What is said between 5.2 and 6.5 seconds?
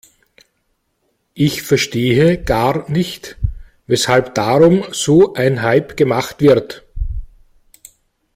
ein Hype gemacht